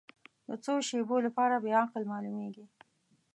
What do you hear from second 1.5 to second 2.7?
بې عقل معلومېږي.